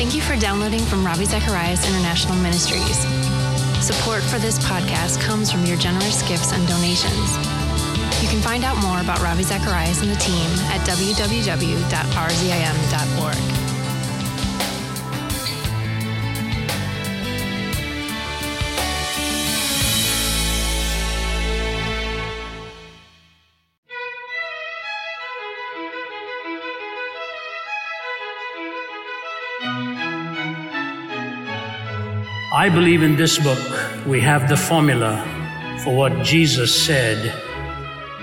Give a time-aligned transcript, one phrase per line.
[0.00, 2.96] Thank you for downloading from Ravi Zacharias International Ministries.
[3.84, 7.36] Support for this podcast comes from your generous gifts and donations.
[8.22, 11.30] You can find out more about Ravi Zacharias and the team at www.rzim.org.
[32.60, 35.24] I believe in this book we have the formula
[35.82, 37.16] for what Jesus said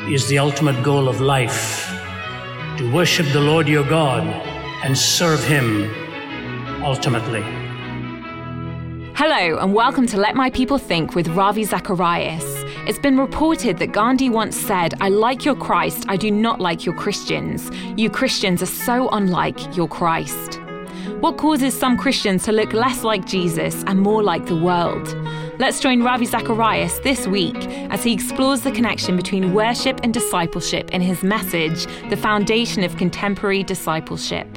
[0.08, 1.90] is the ultimate goal of life
[2.78, 4.22] to worship the Lord your God
[4.86, 5.92] and serve Him
[6.84, 7.42] ultimately.
[9.16, 12.64] Hello, and welcome to Let My People Think with Ravi Zacharias.
[12.86, 16.86] It's been reported that Gandhi once said, I like your Christ, I do not like
[16.86, 17.72] your Christians.
[17.96, 20.62] You Christians are so unlike your Christ.
[21.20, 25.18] What causes some Christians to look less like Jesus and more like the world?
[25.58, 27.56] Let's join Ravi Zacharias this week
[27.90, 32.98] as he explores the connection between worship and discipleship in his message, The Foundation of
[32.98, 34.48] Contemporary Discipleship.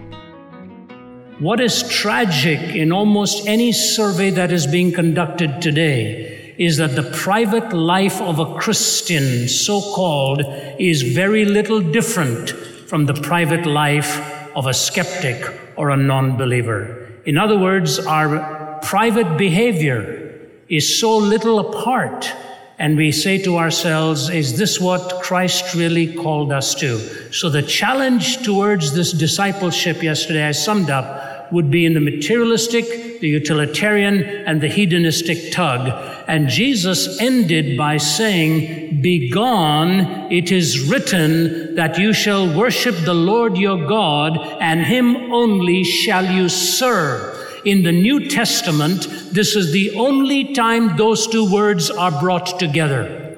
[1.39, 7.11] What is tragic in almost any survey that is being conducted today is that the
[7.17, 10.43] private life of a Christian, so called,
[10.79, 14.21] is very little different from the private life
[14.55, 15.43] of a skeptic
[15.81, 17.09] or a non believer.
[17.25, 22.31] In other words, our private behavior is so little apart.
[22.79, 26.99] And we say to ourselves, is this what Christ really called us to?
[27.33, 33.21] So the challenge towards this discipleship yesterday, I summed up, would be in the materialistic,
[33.21, 35.89] the utilitarian, and the hedonistic tug.
[36.29, 43.57] And Jesus ended by saying, Begone, it is written that you shall worship the Lord
[43.57, 47.37] your God, and him only shall you serve.
[47.65, 53.37] In the New Testament, this is the only time those two words are brought together.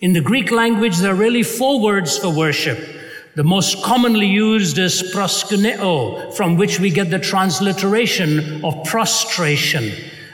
[0.00, 2.78] In the Greek language, there are really four words for worship.
[3.38, 9.92] The most commonly used is proskuneo, from which we get the transliteration of prostration.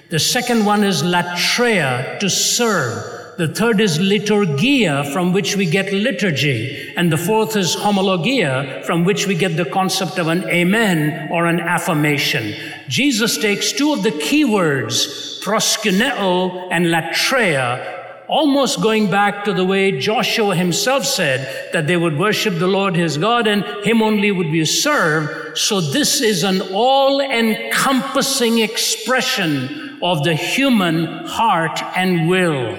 [0.09, 3.37] The second one is latreia, to serve.
[3.37, 6.95] The third is liturgia, from which we get liturgy.
[6.97, 11.45] And the fourth is homologia, from which we get the concept of an amen or
[11.45, 12.55] an affirmation.
[12.89, 19.65] Jesus takes two of the key words, proskuneo and latreia, almost going back to the
[19.65, 24.31] way Joshua himself said that they would worship the Lord his God and him only
[24.31, 25.59] would be served.
[25.59, 32.77] So this is an all encompassing expression of the human heart and will.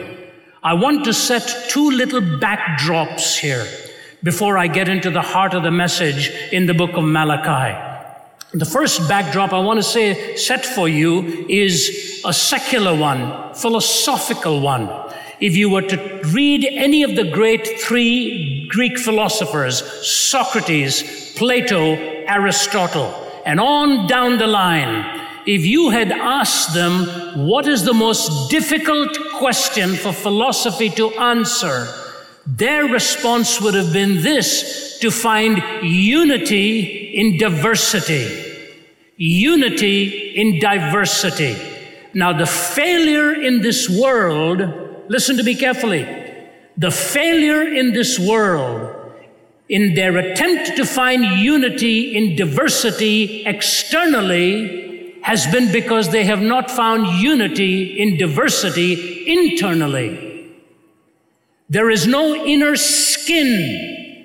[0.64, 3.68] I want to set two little backdrops here
[4.24, 7.94] before I get into the heart of the message in the book of Malachi.
[8.54, 14.62] The first backdrop I want to say set for you is a secular one, philosophical
[14.62, 14.90] one.
[15.40, 21.96] If you were to read any of the great three Greek philosophers, Socrates, Plato,
[22.28, 23.14] Aristotle,
[23.46, 29.16] and on down the line, if you had asked them what is the most difficult
[29.36, 31.88] question for philosophy to answer,
[32.48, 38.42] their response would have been this to find unity in diversity.
[39.18, 41.56] Unity in diversity.
[42.14, 44.62] Now, the failure in this world,
[45.08, 46.04] listen to me carefully,
[46.78, 48.96] the failure in this world
[49.68, 56.70] in their attempt to find unity in diversity externally has been because they have not
[56.70, 60.54] found unity in diversity internally.
[61.68, 64.22] There is no inner skin.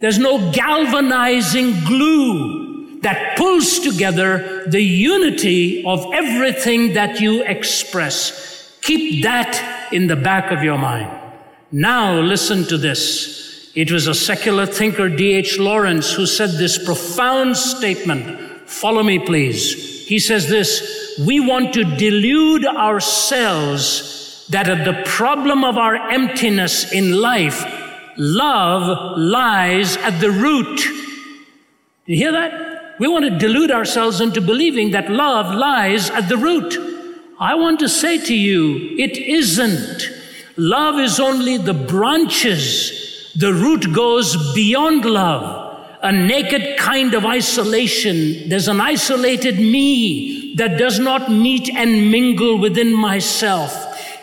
[0.00, 8.76] There's no galvanizing glue that pulls together the unity of everything that you express.
[8.82, 11.08] Keep that in the back of your mind.
[11.70, 13.70] Now listen to this.
[13.74, 15.58] It was a secular thinker, D.H.
[15.58, 18.68] Lawrence, who said this profound statement.
[18.68, 20.06] Follow me, please.
[20.06, 26.92] He says this We want to delude ourselves that at the problem of our emptiness
[26.92, 27.64] in life,
[28.16, 30.76] love lies at the root.
[32.06, 33.00] Do you hear that?
[33.00, 36.93] We want to delude ourselves into believing that love lies at the root.
[37.44, 40.08] I want to say to you, it isn't.
[40.56, 48.48] Love is only the branches the root goes beyond love, a naked kind of isolation.
[48.48, 53.72] There's an isolated me that does not meet and mingle within myself.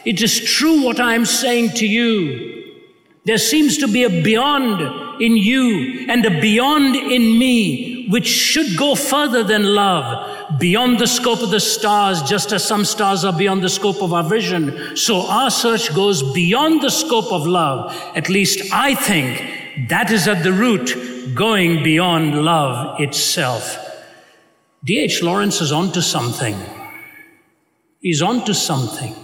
[0.03, 2.73] It is true what I'm saying to you.
[3.25, 8.75] There seems to be a beyond in you and a beyond in me which should
[8.77, 13.33] go further than love, beyond the scope of the stars, just as some stars are
[13.33, 14.95] beyond the scope of our vision.
[14.95, 17.91] So our search goes beyond the scope of love.
[18.15, 23.77] At least I think that is at the root, going beyond love itself.
[24.83, 25.21] D.H.
[25.21, 26.55] Lawrence is onto something.
[27.99, 29.15] He's onto something.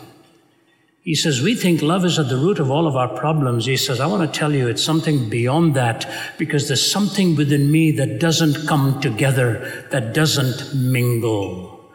[1.07, 3.65] He says, We think love is at the root of all of our problems.
[3.65, 6.05] He says, I want to tell you it's something beyond that
[6.37, 11.89] because there's something within me that doesn't come together, that doesn't mingle.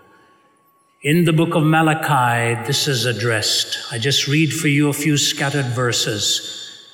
[1.02, 3.92] In the book of Malachi, this is addressed.
[3.92, 6.88] I just read for you a few scattered verses.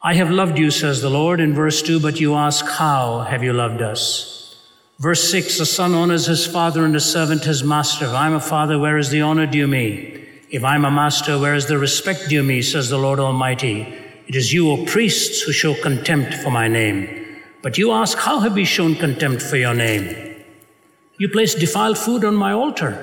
[0.00, 3.42] I have loved you, says the Lord, in verse 2, but you ask, How have
[3.42, 4.62] you loved us?
[5.00, 8.04] Verse 6 A son honors his father and a servant his master.
[8.04, 10.23] If I'm a father, where is the honor due me?
[10.54, 13.92] If I'm a master, where is the respect due me, says the Lord Almighty?
[14.28, 17.42] It is you, O priests, who show contempt for my name.
[17.60, 20.44] But you ask, How have we shown contempt for your name?
[21.18, 22.94] You place defiled food on my altar.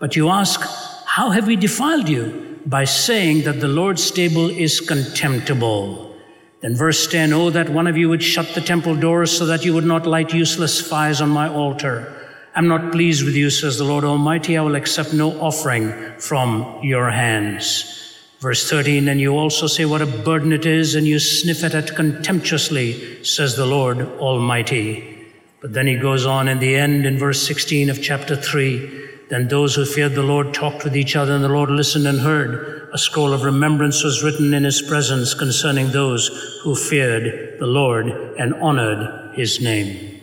[0.00, 0.60] But you ask,
[1.06, 2.58] How have we defiled you?
[2.66, 6.16] By saying that the Lord's table is contemptible.
[6.62, 9.64] Then verse 10 Oh, that one of you would shut the temple doors so that
[9.64, 12.12] you would not light useless fires on my altar.
[12.58, 14.58] I'm not pleased with you, says the Lord Almighty.
[14.58, 18.16] I will accept no offering from your hands.
[18.40, 21.76] Verse 13, and you also say what a burden it is, and you sniff at
[21.76, 25.24] it contemptuously, says the Lord Almighty.
[25.60, 29.46] But then he goes on in the end, in verse 16 of chapter 3, then
[29.46, 32.90] those who feared the Lord talked with each other, and the Lord listened and heard.
[32.92, 36.26] A scroll of remembrance was written in his presence concerning those
[36.64, 40.17] who feared the Lord and honored his name.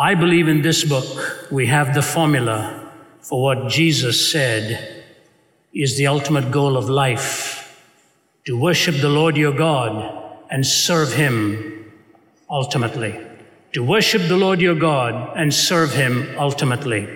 [0.00, 5.04] I believe in this book we have the formula for what Jesus said
[5.74, 7.86] is the ultimate goal of life
[8.46, 11.92] to worship the Lord your God and serve Him
[12.48, 13.14] ultimately.
[13.74, 17.06] To worship the Lord your God and serve Him ultimately.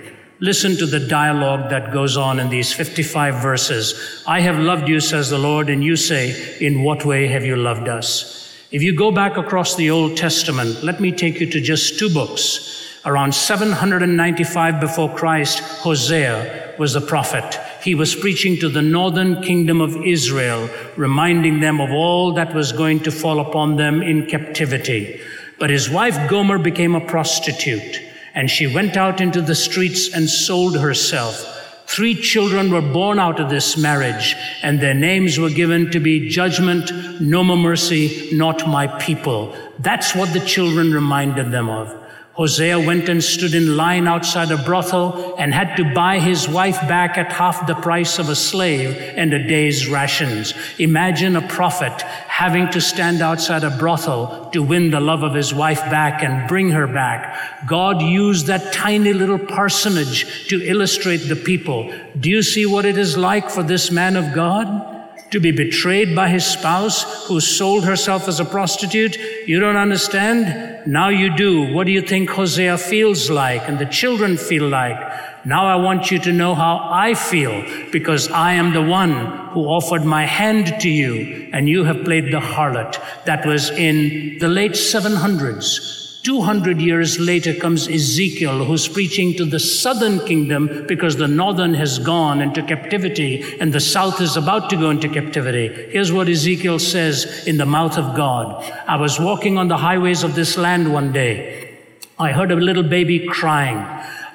[0.40, 4.22] Listen to the dialogue that goes on in these 55 verses.
[4.26, 7.56] I have loved you, says the Lord, and you say, In what way have you
[7.56, 8.43] loved us?
[8.74, 12.12] If you go back across the Old Testament, let me take you to just two
[12.12, 12.84] books.
[13.04, 17.60] Around 795 before Christ, Hosea was a prophet.
[17.84, 22.72] He was preaching to the northern kingdom of Israel, reminding them of all that was
[22.72, 25.20] going to fall upon them in captivity.
[25.60, 28.00] But his wife Gomer became a prostitute,
[28.34, 31.53] and she went out into the streets and sold herself.
[31.86, 36.28] Three children were born out of this marriage, and their names were given to be
[36.28, 36.90] judgment,
[37.20, 39.54] no more mercy, not my people.
[39.78, 42.03] That's what the children reminded them of.
[42.34, 46.80] Hosea went and stood in line outside a brothel and had to buy his wife
[46.88, 50.52] back at half the price of a slave and a day's rations.
[50.80, 55.54] Imagine a prophet having to stand outside a brothel to win the love of his
[55.54, 57.66] wife back and bring her back.
[57.68, 61.92] God used that tiny little parsonage to illustrate the people.
[62.18, 64.93] Do you see what it is like for this man of God?
[65.34, 69.18] To be betrayed by his spouse who sold herself as a prostitute?
[69.48, 70.86] You don't understand?
[70.86, 71.74] Now you do.
[71.74, 74.96] What do you think Hosea feels like and the children feel like?
[75.44, 79.64] Now I want you to know how I feel because I am the one who
[79.64, 83.02] offered my hand to you and you have played the harlot.
[83.24, 86.03] That was in the late 700s.
[86.24, 91.98] 200 years later comes Ezekiel, who's preaching to the southern kingdom because the northern has
[91.98, 95.68] gone into captivity and the south is about to go into captivity.
[95.90, 100.22] Here's what Ezekiel says in the mouth of God I was walking on the highways
[100.22, 101.76] of this land one day.
[102.18, 103.84] I heard a little baby crying.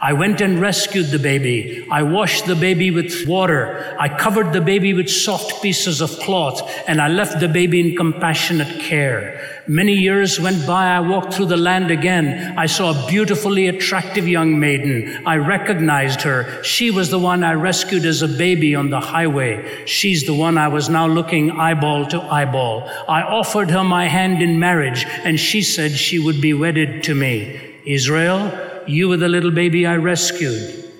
[0.01, 1.85] I went and rescued the baby.
[1.91, 3.95] I washed the baby with water.
[3.99, 7.97] I covered the baby with soft pieces of cloth and I left the baby in
[7.97, 9.63] compassionate care.
[9.67, 10.87] Many years went by.
[10.87, 12.57] I walked through the land again.
[12.57, 15.21] I saw a beautifully attractive young maiden.
[15.27, 16.63] I recognized her.
[16.63, 19.85] She was the one I rescued as a baby on the highway.
[19.85, 22.89] She's the one I was now looking eyeball to eyeball.
[23.09, 27.15] I offered her my hand in marriage and she said she would be wedded to
[27.15, 27.59] me.
[27.85, 30.91] Israel, you were the little baby I rescued.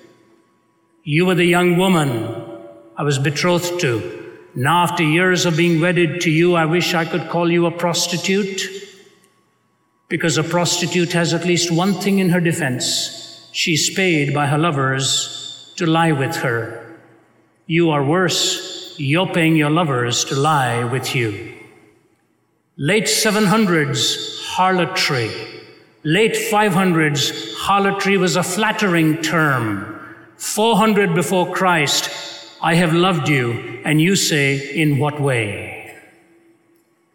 [1.02, 2.44] You were the young woman
[2.96, 4.38] I was betrothed to.
[4.54, 7.70] Now, after years of being wedded to you, I wish I could call you a
[7.70, 8.62] prostitute.
[10.08, 14.58] Because a prostitute has at least one thing in her defense she's paid by her
[14.58, 16.98] lovers to lie with her.
[17.66, 21.54] You are worse, you're paying your lovers to lie with you.
[22.76, 25.59] Late 700s, harlotry.
[26.02, 29.98] Late 500s, harlotry was a flattering term.
[30.36, 32.10] 400 before Christ,
[32.62, 35.94] I have loved you, and you say, In what way?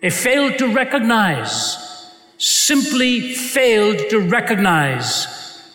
[0.01, 1.77] They failed to recognize
[2.37, 5.27] simply failed to recognize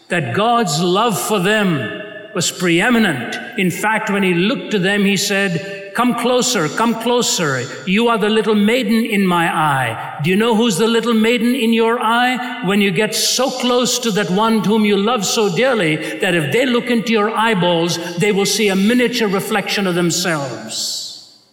[0.08, 3.36] that God's love for them was preeminent.
[3.58, 7.62] In fact, when he looked to them, he said, Come closer, come closer.
[7.86, 10.20] You are the little maiden in my eye.
[10.22, 12.64] Do you know who's the little maiden in your eye?
[12.66, 16.52] When you get so close to that one whom you love so dearly that if
[16.52, 21.44] they look into your eyeballs, they will see a miniature reflection of themselves.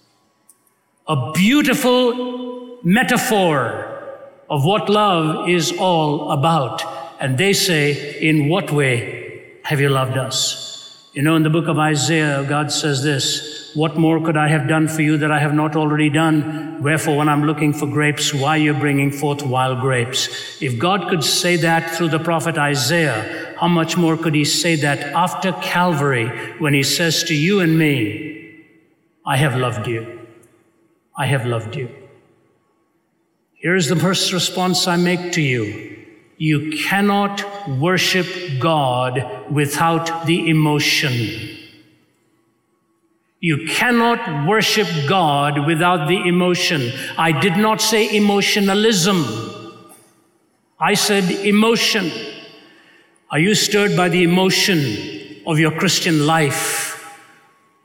[1.08, 3.88] A beautiful metaphor
[4.50, 6.84] of what love is all about.
[7.20, 11.10] And they say, In what way have you loved us?
[11.14, 14.68] You know, in the book of Isaiah, God says this What more could I have
[14.68, 16.82] done for you that I have not already done?
[16.82, 20.62] Wherefore, when I'm looking for grapes, why are you bringing forth wild grapes?
[20.62, 24.76] If God could say that through the prophet Isaiah, how much more could he say
[24.78, 26.28] that after Calvary
[26.60, 28.64] when he says to you and me,
[29.26, 30.20] I have loved you.
[31.18, 31.90] I have loved you.
[33.56, 35.98] Here's the first response I make to you.
[36.38, 38.28] You cannot worship
[38.60, 41.57] God without the emotion.
[43.40, 46.92] You cannot worship God without the emotion.
[47.18, 49.24] I did not say emotionalism.
[50.80, 52.12] I said emotion.
[53.30, 57.16] Are you stirred by the emotion of your Christian life?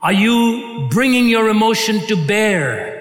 [0.01, 2.93] Are you bringing your emotion to bear?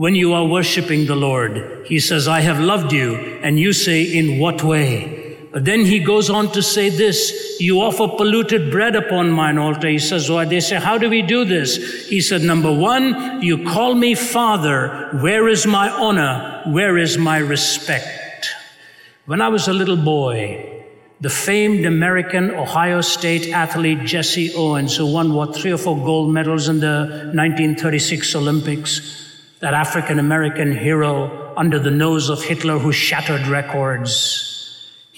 [0.00, 1.84] when you are worshiping the Lord.
[1.84, 3.16] He says, I have loved you.
[3.42, 5.19] And you say, In what way?
[5.52, 9.88] But then he goes on to say this You offer polluted bread upon mine altar.
[9.88, 10.44] He says, Why?
[10.44, 12.06] They say, How do we do this?
[12.08, 15.08] He said, Number one, you call me Father.
[15.20, 16.62] Where is my honor?
[16.66, 18.48] Where is my respect?
[19.26, 20.84] When I was a little boy,
[21.20, 26.32] the famed American Ohio State athlete Jesse Owens, who won what, three or four gold
[26.32, 32.92] medals in the 1936 Olympics, that African American hero under the nose of Hitler who
[32.92, 34.49] shattered records.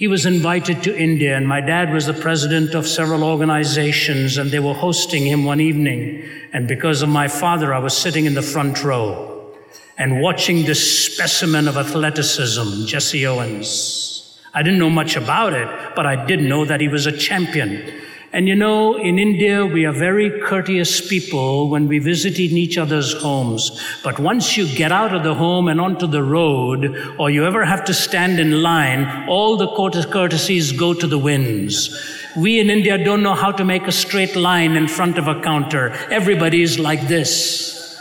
[0.02, 4.50] He was invited to India, and my dad was the president of several organizations, and
[4.50, 6.28] they were hosting him one evening.
[6.52, 9.54] And because of my father, I was sitting in the front row
[9.96, 14.40] and watching this specimen of athleticism, Jesse Owens.
[14.52, 17.84] I didn't know much about it, but I did know that he was a champion.
[18.34, 22.78] And you know, in India, we are very courteous people when we visit in each
[22.78, 23.78] other's homes.
[24.02, 27.66] But once you get out of the home and onto the road, or you ever
[27.66, 31.90] have to stand in line, all the courtesies go to the winds.
[32.34, 35.38] We in India don't know how to make a straight line in front of a
[35.42, 35.90] counter.
[36.10, 38.00] Everybody's like this.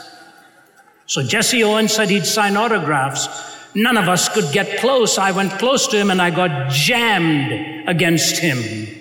[1.07, 3.27] So Jesse Owen said he'd sign autographs.
[3.75, 5.17] None of us could get close.
[5.17, 9.00] I went close to him and I got jammed against him.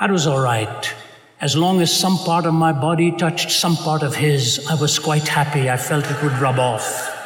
[0.00, 0.94] That was all right.
[1.42, 4.98] As long as some part of my body touched some part of his, I was
[4.98, 5.68] quite happy.
[5.68, 7.16] I felt it would rub off.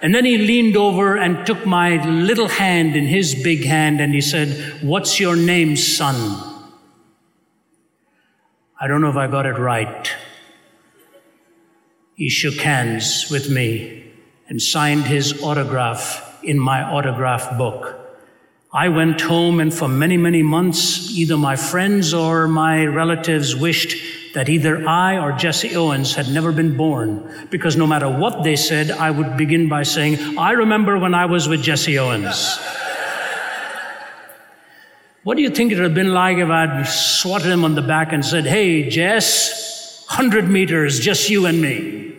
[0.00, 4.14] And then he leaned over and took my little hand in his big hand and
[4.14, 6.46] he said, What's your name, son?
[8.80, 10.10] I don't know if I got it right.
[12.14, 14.10] He shook hands with me
[14.48, 17.99] and signed his autograph in my autograph book.
[18.72, 23.96] I went home, and for many, many months, either my friends or my relatives wished
[24.34, 28.54] that either I or Jesse Owens had never been born, because no matter what they
[28.54, 32.58] said, I would begin by saying, I remember when I was with Jesse Owens.
[35.24, 37.82] what do you think it would have been like if I'd swatted him on the
[37.82, 42.14] back and said, Hey, Jess, 100 meters, just you and me?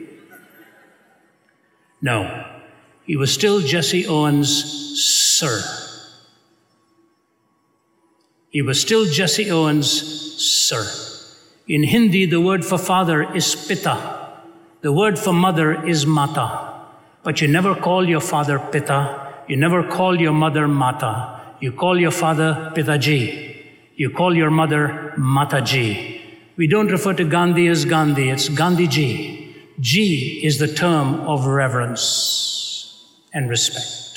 [2.01, 2.46] No,
[3.05, 5.80] he was still Jesse Owens, sir.
[8.51, 10.86] He was still Jesse Owens, sir.
[11.70, 13.96] In Hindi, the word for father is pita.
[14.81, 16.84] The word for mother is mata.
[17.24, 19.34] But you never call your father pita.
[19.48, 21.39] You never call your mother mata.
[21.62, 23.55] You call your father pitaji.
[23.96, 26.20] You call your mother mataji.
[26.58, 29.53] We don't refer to Gandhi as Gandhi, it's Gandhiji.
[29.79, 34.10] Ji is the term of reverence and respect.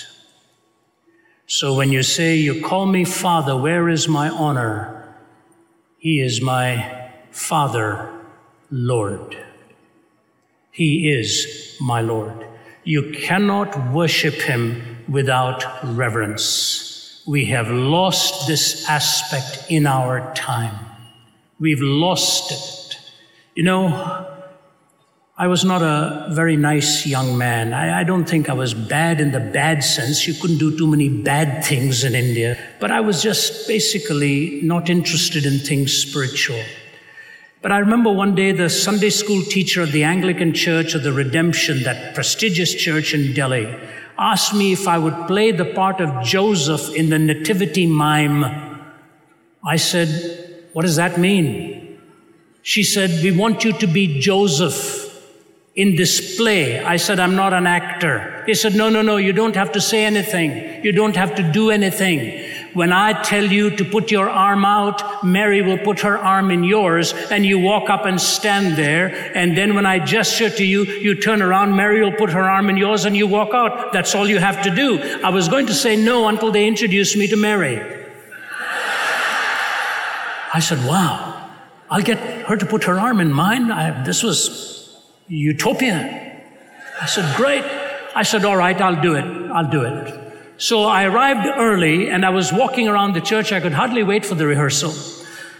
[1.47, 5.15] So when you say, You call me Father, where is my honor?
[5.99, 8.11] He is my Father,
[8.71, 9.37] Lord.
[10.71, 12.47] He is my Lord.
[12.83, 17.23] You cannot worship Him without reverence.
[17.27, 20.75] We have lost this aspect in our time.
[21.59, 22.99] We've lost it.
[23.55, 24.34] You know,
[25.37, 27.73] I was not a very nice young man.
[27.73, 30.29] I, I, don't think I was bad in the bad sense.
[30.29, 32.57] You couldn't do too many bad things in India.
[32.79, 36.63] But I was just basically not interested in things spiritual.
[37.63, 41.13] But I remember one day the Sunday school teacher of the Anglican Church of the
[41.13, 43.77] Redemption, that prestigious church in Delhi,
[44.17, 48.45] asked me if I would play the part of Joseph in the Nativity mime.
[49.67, 51.99] I said, What does that mean?
[52.63, 55.05] She said, We want you to be Joseph
[55.75, 56.79] in display.
[56.79, 58.45] I said, I'm not an actor.
[58.47, 60.85] He said, No, no, no, you don't have to say anything.
[60.85, 62.49] You don't have to do anything.
[62.75, 66.65] When I tell you to put your arm out, Mary will put her arm in
[66.65, 69.33] yours and you walk up and stand there.
[69.35, 72.69] And then when I gesture to you, you turn around, Mary will put her arm
[72.71, 73.93] in yours and you walk out.
[73.93, 75.01] That's all you have to do.
[75.23, 77.81] I was going to say no until they introduced me to Mary.
[80.53, 81.51] I said, wow,
[81.91, 83.71] I'll get her to put her arm in mine.
[83.71, 84.84] I, this was
[85.29, 86.43] utopia.
[87.01, 87.65] I said, great.
[88.15, 89.25] I said, all right, I'll do it.
[89.51, 90.25] I'll do it.
[90.57, 93.53] So I arrived early and I was walking around the church.
[93.53, 94.93] I could hardly wait for the rehearsal.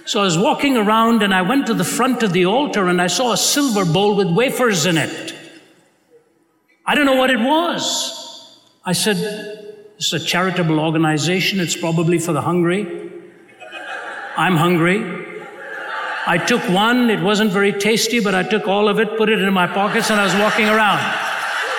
[0.07, 3.01] So I was walking around and I went to the front of the altar and
[3.01, 5.35] I saw a silver bowl with wafers in it.
[6.87, 8.61] I don't know what it was.
[8.85, 9.17] I said,
[9.97, 11.59] It's a charitable organization.
[11.59, 13.11] It's probably for the hungry.
[14.37, 15.24] I'm hungry.
[16.27, 17.11] I took one.
[17.11, 20.11] It wasn't very tasty, but I took all of it, put it in my pockets,
[20.11, 21.01] and I was walking around.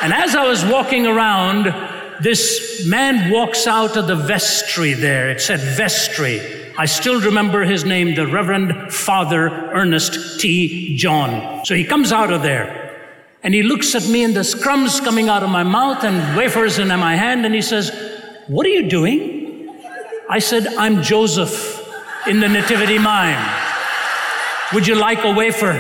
[0.04, 1.74] And as I was walking around,
[2.22, 5.30] this man walks out of the vestry there.
[5.30, 6.40] It said vestry.
[6.78, 10.96] I still remember his name, the Reverend Father Ernest T.
[10.96, 11.66] John.
[11.66, 13.08] So he comes out of there
[13.44, 16.78] and he looks at me and there's crumbs coming out of my mouth and wafers
[16.78, 17.92] in my hand and he says,
[18.48, 19.74] What are you doing?
[20.30, 21.82] I said, I'm Joseph
[22.28, 23.55] in the Nativity Mime.
[24.74, 25.74] Would you like a wafer?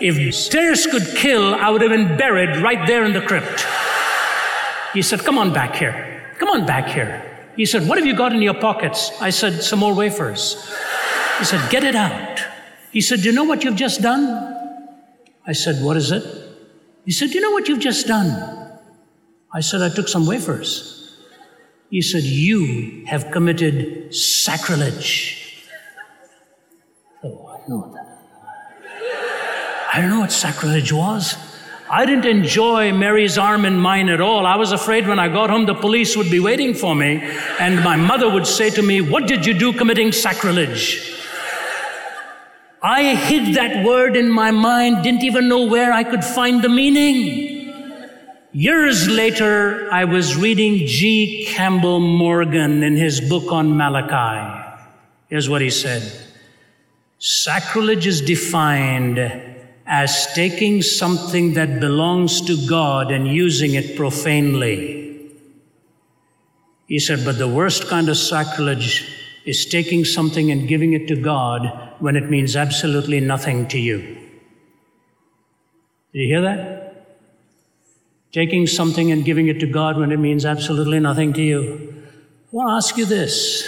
[0.00, 3.66] If stares could kill, I would have been buried right there in the crypt.
[4.94, 6.34] He said, Come on back here.
[6.38, 7.24] Come on back here.
[7.56, 9.10] He said, What have you got in your pockets?
[9.20, 10.54] I said, Some more wafers.
[11.38, 12.40] He said, Get it out.
[12.92, 14.54] He said, Do you know what you've just done?
[15.46, 16.48] I said, What is it?
[17.08, 18.78] He said, you know what you've just done?
[19.50, 20.97] I said, I took some wafers.
[21.90, 25.64] He said, You have committed sacrilege.
[27.24, 28.04] Oh, I know that.
[29.92, 31.36] I don't know what sacrilege was.
[31.90, 34.44] I didn't enjoy Mary's arm in mine at all.
[34.44, 37.22] I was afraid when I got home the police would be waiting for me
[37.58, 41.14] and my mother would say to me, What did you do committing sacrilege?
[42.82, 46.68] I hid that word in my mind, didn't even know where I could find the
[46.68, 47.47] meaning.
[48.52, 51.44] Years later, I was reading G.
[51.48, 54.78] Campbell Morgan in his book on Malachi.
[55.28, 56.02] Here's what he said
[57.18, 59.18] Sacrilege is defined
[59.86, 65.30] as taking something that belongs to God and using it profanely.
[66.86, 71.16] He said, but the worst kind of sacrilege is taking something and giving it to
[71.16, 73.98] God when it means absolutely nothing to you.
[76.12, 76.77] Did you hear that?
[78.32, 81.94] Taking something and giving it to God when it means absolutely nothing to you.
[82.52, 83.64] I want to ask you this.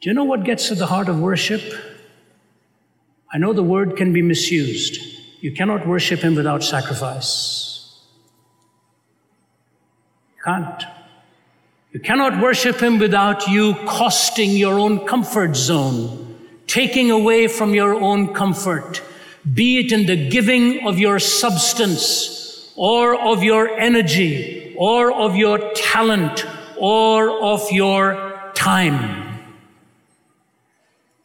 [0.00, 1.62] Do you know what gets to the heart of worship?
[3.32, 5.00] I know the word can be misused.
[5.40, 8.00] You cannot worship him without sacrifice.
[10.36, 10.84] You can't.
[11.92, 17.94] You cannot worship him without you costing your own comfort zone, taking away from your
[17.94, 19.02] own comfort,
[19.54, 22.39] be it in the giving of your substance
[22.76, 26.46] or of your energy or of your talent
[26.78, 29.28] or of your time.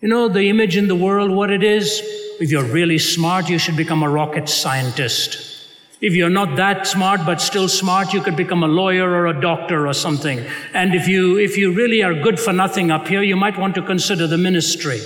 [0.01, 2.01] You know, the image in the world, what it is?
[2.39, 5.53] If you're really smart, you should become a rocket scientist.
[6.01, 9.39] If you're not that smart but still smart, you could become a lawyer or a
[9.39, 10.45] doctor or something.
[10.73, 13.73] And if you, if you really are good for nothing up here, you might want
[13.75, 14.99] to consider the ministry.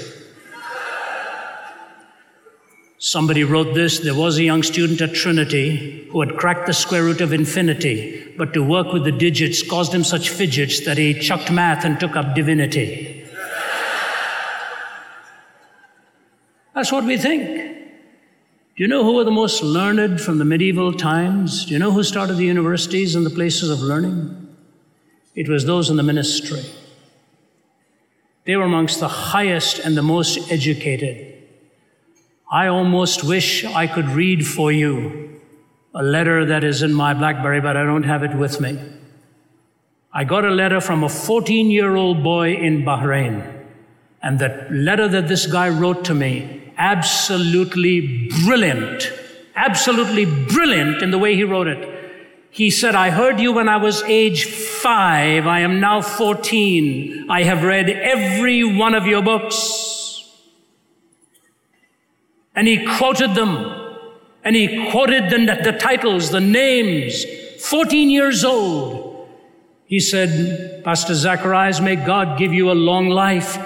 [3.02, 4.00] Somebody wrote this.
[4.00, 8.34] There was a young student at Trinity who had cracked the square root of infinity,
[8.38, 11.98] but to work with the digits caused him such fidgets that he chucked math and
[11.98, 13.26] took up divinity.
[16.76, 17.48] That's what we think.
[17.48, 21.66] Do you know who were the most learned from the medieval times?
[21.66, 24.56] Do you know who started the universities and the places of learning?
[25.36, 26.64] It was those in the ministry.
[28.46, 31.39] They were amongst the highest and the most educated.
[32.52, 35.40] I almost wish I could read for you
[35.94, 38.80] a letter that is in my Blackberry, but I don't have it with me.
[40.12, 43.66] I got a letter from a 14 year old boy in Bahrain.
[44.24, 49.14] And the letter that this guy wrote to me absolutely brilliant,
[49.56, 51.98] absolutely brilliant in the way he wrote it.
[52.50, 55.46] He said, I heard you when I was age five.
[55.46, 57.28] I am now 14.
[57.30, 59.89] I have read every one of your books.
[62.60, 63.56] And he quoted them.
[64.44, 67.24] And he quoted the, the titles, the names,
[67.64, 69.30] 14 years old.
[69.86, 73.58] He said, Pastor Zacharias, may God give you a long life.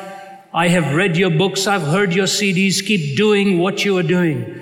[0.53, 4.61] I have read your books, I've heard your CDs, keep doing what you are doing.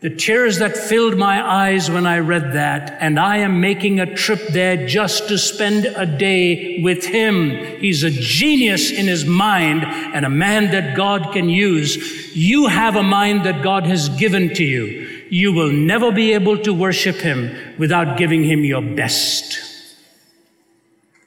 [0.00, 4.14] The tears that filled my eyes when I read that, and I am making a
[4.14, 7.50] trip there just to spend a day with him.
[7.80, 12.36] He's a genius in his mind and a man that God can use.
[12.36, 15.24] You have a mind that God has given to you.
[15.30, 19.58] You will never be able to worship him without giving him your best.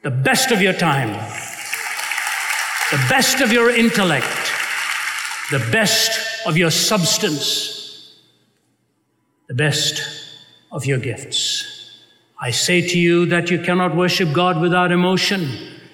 [0.04, 1.10] The best of your time
[2.92, 4.26] the best of your intellect,
[5.52, 7.79] the best of your substance,
[9.50, 10.04] the best
[10.72, 12.04] of your gifts.
[12.40, 15.50] I say to you that you cannot worship God without emotion.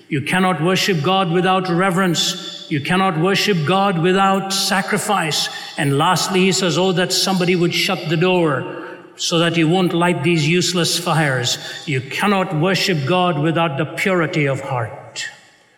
[0.10, 2.70] You cannot worship God without reverence.
[2.70, 5.48] You cannot worship God without sacrifice.
[5.78, 9.94] And lastly, he says, Oh, that somebody would shut the door so that you won't
[9.94, 11.58] light these useless fires.
[11.88, 15.30] You cannot worship God without the purity of heart.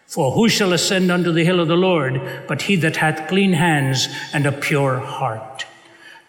[0.07, 3.53] For who shall ascend unto the hill of the Lord but he that hath clean
[3.53, 5.67] hands and a pure heart?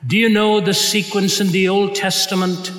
[0.07, 2.73] Do you know the sequence in the Old Testament?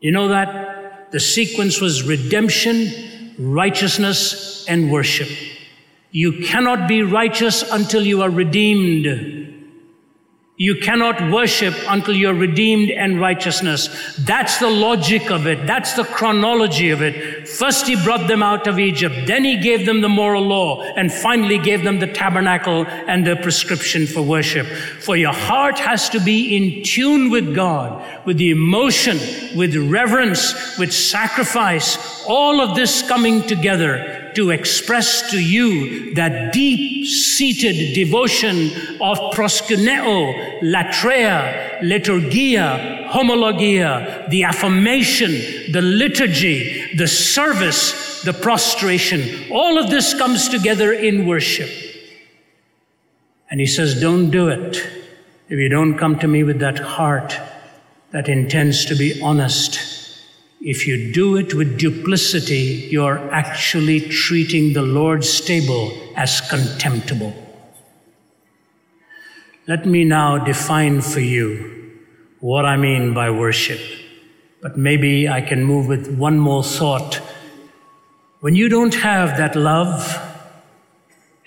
[0.00, 1.12] You know that?
[1.12, 5.28] The sequence was redemption, righteousness, and worship.
[6.10, 9.45] You cannot be righteous until you are redeemed.
[10.58, 14.16] You cannot worship until you're redeemed and righteousness.
[14.16, 15.66] That's the logic of it.
[15.66, 17.46] That's the chronology of it.
[17.46, 19.26] First, he brought them out of Egypt.
[19.26, 23.36] Then he gave them the moral law and finally gave them the tabernacle and the
[23.36, 24.66] prescription for worship.
[24.66, 29.18] For your heart has to be in tune with God, with the emotion,
[29.54, 37.06] with reverence, with sacrifice, all of this coming together to express to you that deep
[37.06, 38.66] seated devotion
[39.00, 45.32] of proskuneo, latreia, liturgia, homologia, the affirmation,
[45.72, 49.50] the liturgy, the service, the prostration.
[49.50, 51.70] All of this comes together in worship.
[53.50, 54.76] And he says, Don't do it
[55.48, 57.38] if you don't come to me with that heart
[58.10, 59.95] that intends to be honest
[60.60, 67.34] if you do it with duplicity, you're actually treating the Lord's table as contemptible.
[69.68, 72.00] Let me now define for you
[72.40, 73.80] what I mean by worship.
[74.62, 77.20] But maybe I can move with one more thought.
[78.40, 80.16] When you don't have that love,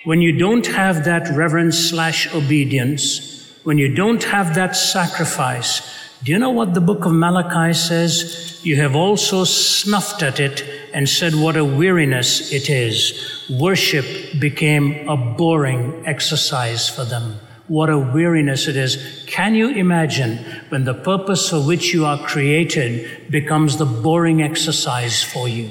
[0.05, 5.81] when you don't have that reverence slash obedience, when you don't have that sacrifice,
[6.23, 8.49] do you know what the book of Malachi says?
[8.61, 13.45] you have also snuffed at it and said what a weariness it is.
[13.49, 14.05] Worship
[14.39, 17.39] became a boring exercise for them.
[17.67, 19.23] What a weariness it is.
[19.27, 20.37] Can you imagine
[20.69, 25.69] when the purpose for which you are created becomes the boring exercise for you?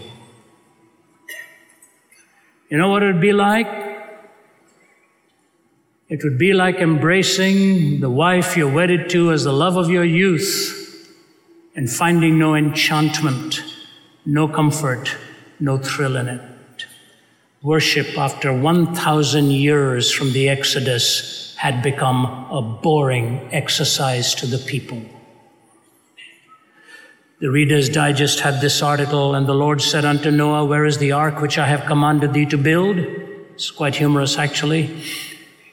[2.70, 3.87] You know what it would be like?
[6.08, 10.04] It would be like embracing the wife you're wedded to as the love of your
[10.04, 10.74] youth
[11.76, 13.62] and finding no enchantment,
[14.24, 15.14] no comfort,
[15.60, 16.86] no thrill in it.
[17.60, 25.02] Worship, after 1,000 years from the Exodus, had become a boring exercise to the people.
[27.40, 31.12] The Reader's Digest had this article, and the Lord said unto Noah, Where is the
[31.12, 32.96] ark which I have commanded thee to build?
[32.98, 35.02] It's quite humorous, actually.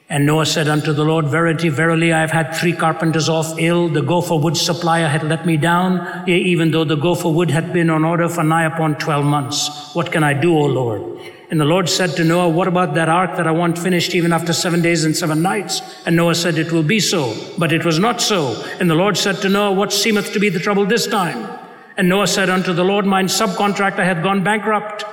[0.08, 3.90] And Noah said unto the Lord, Verily, verily, I have had three carpenters off ill.
[3.90, 7.74] The gopher wood supplier had let me down, yea, even though the gopher wood had
[7.74, 9.96] been on order for nigh upon twelve months.
[9.96, 11.20] What can I do, O Lord?
[11.50, 14.32] And the Lord said to Noah, What about that ark that I want finished even
[14.32, 15.82] after seven days and seven nights?
[16.06, 17.36] And Noah said, It will be so.
[17.58, 18.64] But it was not so.
[18.80, 21.60] And the Lord said to Noah, What seemeth to be the trouble this time?
[21.98, 25.04] And Noah said unto the Lord, Mine subcontractor hath gone bankrupt.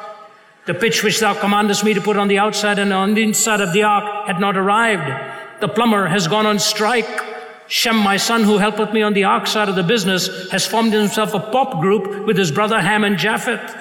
[0.65, 3.61] The pitch which thou commandest me to put on the outside and on the inside
[3.61, 5.61] of the ark had not arrived.
[5.61, 7.21] The plumber has gone on strike.
[7.67, 10.93] Shem, my son, who helpeth me on the ark side of the business, has formed
[10.93, 13.77] himself a pop group with his brother Ham and Japheth.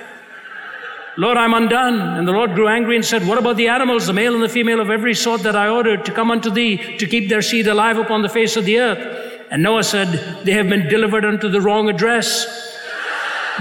[1.17, 1.99] Lord, I'm undone.
[2.17, 4.49] And the Lord grew angry and said, What about the animals, the male and the
[4.49, 7.67] female of every sort that I ordered to come unto thee to keep their seed
[7.67, 9.43] alive upon the face of the earth?
[9.51, 12.75] And Noah said, They have been delivered unto the wrong address,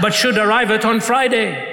[0.01, 1.70] but should arrive it on Friday.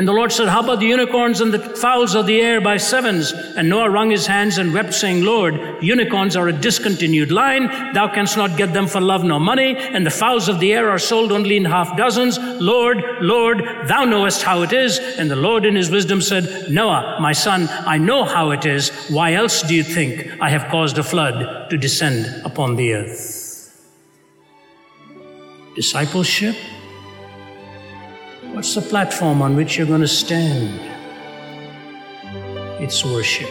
[0.00, 2.78] And the Lord said, How about the unicorns and the fowls of the air by
[2.78, 3.32] sevens?
[3.32, 7.66] And Noah wrung his hands and wept, saying, Lord, unicorns are a discontinued line.
[7.92, 9.76] Thou canst not get them for love nor money.
[9.76, 12.38] And the fowls of the air are sold only in half dozens.
[12.38, 13.58] Lord, Lord,
[13.88, 14.98] thou knowest how it is.
[14.98, 18.88] And the Lord in his wisdom said, Noah, my son, I know how it is.
[19.10, 23.92] Why else do you think I have caused a flood to descend upon the earth?
[25.74, 26.56] Discipleship?
[28.52, 30.80] What's the platform on which you're going to stand?
[32.82, 33.48] It's worship.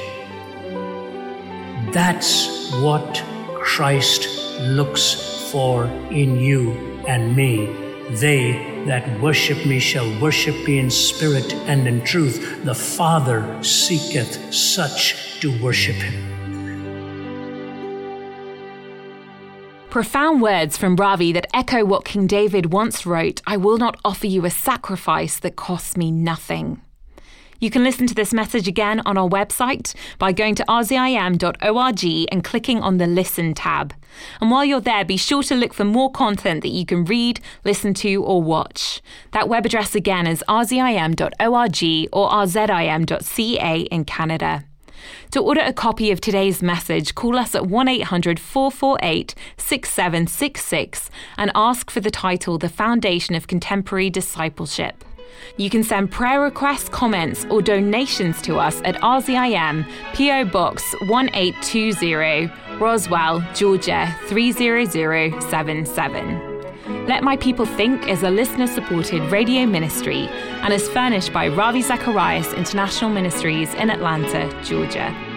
[1.94, 3.24] That's what
[3.56, 4.28] Christ
[4.60, 6.74] looks for in you
[7.08, 7.68] and me.
[8.12, 12.66] They that worship me shall worship me in spirit and in truth.
[12.66, 16.39] The Father seeketh such to worship him.
[19.90, 24.28] Profound words from Ravi that echo what King David once wrote I will not offer
[24.28, 26.80] you a sacrifice that costs me nothing.
[27.60, 32.44] You can listen to this message again on our website by going to rzim.org and
[32.44, 33.96] clicking on the Listen tab.
[34.40, 37.40] And while you're there, be sure to look for more content that you can read,
[37.66, 39.02] listen to, or watch.
[39.32, 44.69] That web address again is rzim.org or rzim.ca in Canada.
[45.32, 51.52] To order a copy of today's message, call us at 1 800 448 6766 and
[51.56, 55.04] ask for the title The Foundation of Contemporary Discipleship.
[55.58, 62.52] You can send prayer requests, comments, or donations to us at RZIM, PO Box 1820,
[62.80, 66.49] Roswell, Georgia 30077.
[66.90, 70.28] Let My People Think is a listener supported radio ministry
[70.64, 75.29] and is furnished by Ravi Zacharias International Ministries in Atlanta, Georgia.